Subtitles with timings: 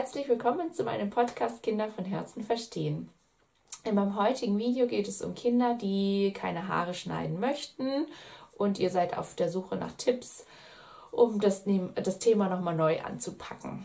[0.00, 3.10] herzlich willkommen zu meinem Podcast Kinder von Herzen verstehen.
[3.84, 8.06] In meinem heutigen Video geht es um Kinder, die keine Haare schneiden möchten
[8.56, 10.46] und ihr seid auf der Suche nach Tipps,
[11.10, 11.64] um das,
[11.96, 13.84] das Thema nochmal neu anzupacken.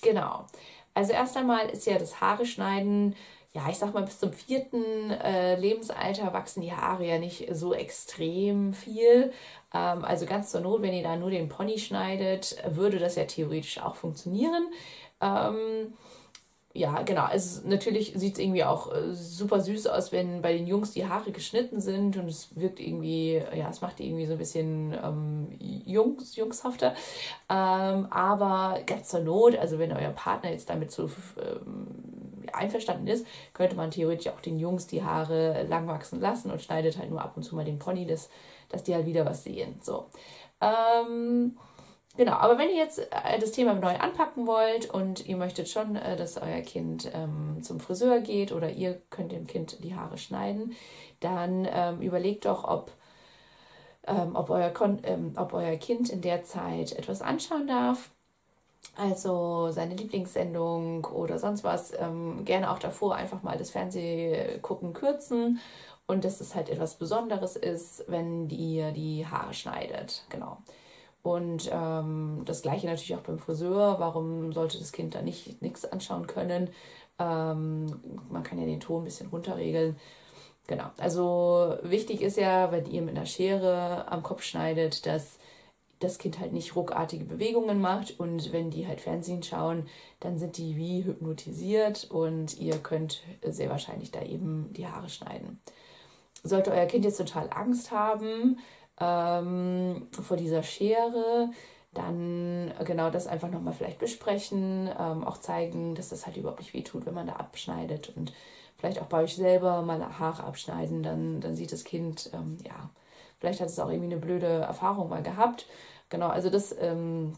[0.00, 0.46] Genau.
[0.94, 3.16] Also erst einmal ist ja das Haare schneiden
[3.54, 7.72] ja, ich sag mal, bis zum vierten äh, Lebensalter wachsen die Haare ja nicht so
[7.72, 9.32] extrem viel.
[9.74, 13.24] Ähm, also ganz zur Not, wenn ihr da nur den Pony schneidet, würde das ja
[13.24, 14.68] theoretisch auch funktionieren.
[15.20, 15.92] Ähm,
[16.74, 17.24] ja, genau.
[17.24, 21.06] Also natürlich sieht es irgendwie auch äh, super süß aus, wenn bei den Jungs die
[21.06, 24.94] Haare geschnitten sind und es wirkt irgendwie, ja, es macht die irgendwie so ein bisschen
[25.02, 26.94] ähm, Jungs, jungshafter.
[27.48, 31.86] Ähm, aber ganz zur Not, also wenn euer Partner jetzt damit so ähm,
[32.52, 36.98] einverstanden ist, könnte man theoretisch auch den Jungs die Haare lang wachsen lassen und schneidet
[36.98, 38.28] halt nur ab und zu mal den Pony, dass,
[38.68, 39.80] dass die halt wieder was sehen.
[39.82, 40.06] So.
[40.60, 41.56] Ähm,
[42.18, 45.94] Genau, aber wenn ihr jetzt äh, das Thema neu anpacken wollt und ihr möchtet schon,
[45.94, 50.18] äh, dass euer Kind ähm, zum Friseur geht oder ihr könnt dem Kind die Haare
[50.18, 50.74] schneiden,
[51.20, 52.90] dann ähm, überlegt doch, ob,
[54.04, 54.72] ähm, ob, euer
[55.04, 58.10] ähm, ob euer Kind in der Zeit etwas anschauen darf.
[58.96, 61.92] Also seine Lieblingssendung oder sonst was.
[62.00, 65.60] Ähm, gerne auch davor einfach mal das Fernsehgucken kürzen
[66.08, 70.24] und dass es halt etwas Besonderes ist, wenn ihr die Haare schneidet.
[70.30, 70.58] Genau.
[71.28, 73.96] Und ähm, das gleiche natürlich auch beim Friseur.
[73.98, 76.70] Warum sollte das Kind da nicht nichts anschauen können?
[77.18, 77.86] Ähm,
[78.30, 79.96] man kann ja den Ton ein bisschen runterregeln.
[80.66, 80.86] Genau.
[80.96, 85.38] Also wichtig ist ja, wenn ihr mit einer Schere am Kopf schneidet, dass
[85.98, 89.86] das Kind halt nicht ruckartige Bewegungen macht und wenn die halt Fernsehen schauen,
[90.20, 95.60] dann sind die wie hypnotisiert und ihr könnt sehr wahrscheinlich da eben die Haare schneiden.
[96.42, 98.60] Sollte euer Kind jetzt total Angst haben,
[99.00, 101.50] ähm, vor dieser Schere,
[101.94, 106.74] dann genau das einfach nochmal vielleicht besprechen, ähm, auch zeigen, dass das halt überhaupt nicht
[106.74, 108.32] weh tut, wenn man da abschneidet und
[108.76, 112.90] vielleicht auch bei euch selber mal Haare abschneiden, dann, dann sieht das Kind, ähm, ja,
[113.38, 115.66] vielleicht hat es auch irgendwie eine blöde Erfahrung mal gehabt.
[116.10, 117.34] Genau, also das ähm,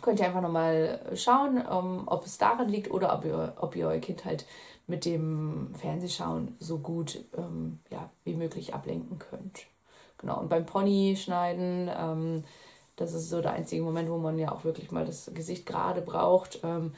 [0.00, 3.88] könnt ihr einfach nochmal schauen, um, ob es daran liegt oder ob ihr, ob ihr
[3.88, 4.46] euer Kind halt
[4.86, 9.66] mit dem Fernsehschauen so gut ähm, ja, wie möglich ablenken könnt.
[10.18, 12.44] Genau, und beim Pony schneiden, ähm,
[12.96, 16.02] das ist so der einzige Moment, wo man ja auch wirklich mal das Gesicht gerade
[16.02, 16.60] braucht.
[16.64, 16.92] Ähm,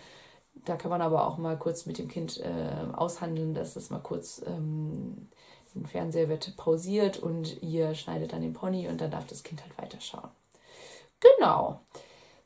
[0.64, 4.00] da kann man aber auch mal kurz mit dem Kind äh, aushandeln, dass es mal
[4.00, 5.28] kurz ähm,
[5.75, 9.62] den Fernseher wird pausiert und ihr schneidet dann den Pony und dann darf das Kind
[9.62, 10.30] halt weiterschauen.
[11.20, 11.80] Genau.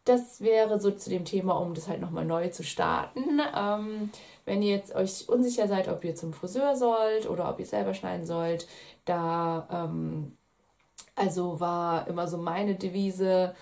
[0.05, 3.41] Das wäre so zu dem Thema, um das halt nochmal neu zu starten.
[3.57, 4.11] Ähm,
[4.45, 7.95] wenn ihr jetzt euch unsicher seid, ob ihr zum Friseur sollt oder ob ihr selber
[7.95, 8.69] schneiden sollt,
[9.07, 10.37] da ähm,
[11.17, 13.55] also war immer so meine Devise,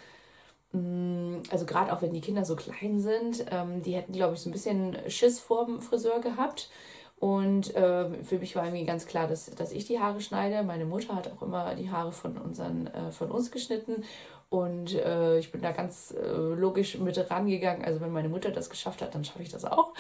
[0.73, 4.41] mm, also gerade auch wenn die Kinder so klein sind, ähm, die hätten, glaube ich,
[4.41, 6.71] so ein bisschen Schiss vor dem Friseur gehabt.
[7.19, 10.65] Und äh, für mich war irgendwie ganz klar, dass, dass ich die Haare schneide.
[10.65, 14.03] Meine Mutter hat auch immer die Haare von, unseren, äh, von uns geschnitten.
[14.51, 17.85] Und äh, ich bin da ganz äh, logisch mit rangegangen.
[17.85, 19.95] Also wenn meine Mutter das geschafft hat, dann schaffe ich das auch.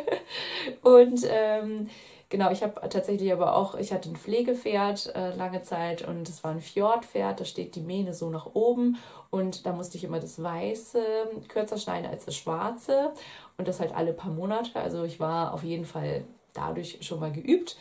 [0.82, 1.88] und ähm,
[2.30, 6.44] Genau, ich habe tatsächlich aber auch, ich hatte ein Pflegepferd äh, lange Zeit und es
[6.44, 8.98] war ein Fjordpferd, da steht die Mähne so nach oben
[9.30, 11.02] und da musste ich immer das Weiße
[11.48, 13.12] kürzer schneiden als das Schwarze
[13.56, 14.78] und das halt alle paar Monate.
[14.78, 17.78] Also ich war auf jeden Fall dadurch schon mal geübt.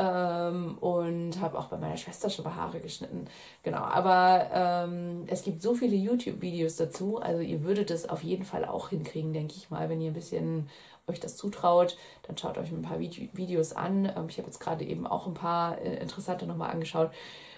[0.00, 3.26] Ähm, und habe auch bei meiner Schwester schon mal Haare geschnitten.
[3.64, 8.44] Genau, aber ähm, es gibt so viele YouTube-Videos dazu, also ihr würdet es auf jeden
[8.44, 10.68] Fall auch hinkriegen, denke ich mal, wenn ihr ein bisschen
[11.08, 14.04] euch das zutraut, dann schaut euch ein paar Videos an.
[14.04, 17.10] Ähm, ich habe jetzt gerade eben auch ein paar äh, interessante nochmal angeschaut,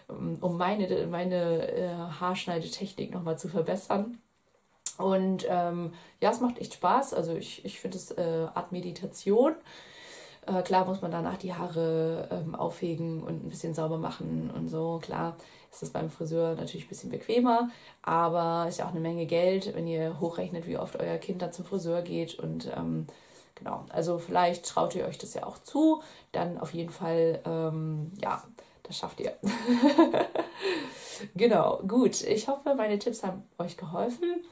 [0.09, 4.19] ähm, um meine, meine äh, Haarschneidetechnik nochmal zu verbessern.
[4.99, 7.15] Und ähm, ja, es macht echt Spaß.
[7.15, 9.55] Also ich, ich finde es äh, Art Meditation.
[10.47, 14.69] Äh, klar muss man danach die Haare ähm, aufhegen und ein bisschen sauber machen und
[14.69, 14.99] so.
[15.03, 15.37] Klar
[15.71, 17.71] ist das beim Friseur natürlich ein bisschen bequemer,
[18.03, 21.53] aber ist ja auch eine Menge Geld, wenn ihr hochrechnet, wie oft euer Kind dann
[21.53, 23.07] zum Friseur geht und ähm,
[23.63, 28.11] Genau, also vielleicht traut ihr euch das ja auch zu, dann auf jeden Fall, ähm,
[28.21, 28.43] ja,
[28.85, 29.37] das schafft ihr.
[31.35, 32.23] genau, gut.
[32.23, 34.43] Ich hoffe, meine Tipps haben euch geholfen.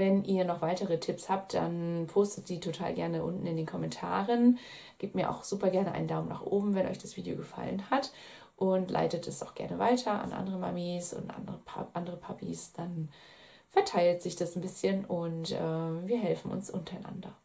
[0.00, 4.58] Wenn ihr noch weitere Tipps habt, dann postet die total gerne unten in den Kommentaren.
[4.96, 8.10] Gebt mir auch super gerne einen Daumen nach oben, wenn euch das Video gefallen hat.
[8.56, 11.60] Und leitet es auch gerne weiter an andere Mamis und andere,
[11.92, 12.72] andere Papis.
[12.72, 13.10] Dann
[13.68, 17.36] verteilt sich das ein bisschen und äh, wir helfen uns untereinander.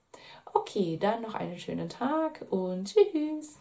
[0.53, 3.59] Okay, dann noch einen schönen Tag und tschüss.